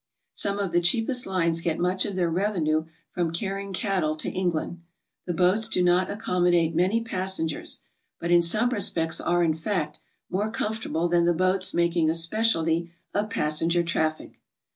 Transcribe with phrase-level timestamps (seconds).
[0.33, 4.81] Some of the cheapest lines get much of their revenue from carrying cattle to England.
[5.27, 7.81] The boats do not accommodate many passengers,
[8.19, 12.91] but in some respects are, in fact, more comfortable than the boats making a specialty
[13.13, 14.39] of passenger traffic.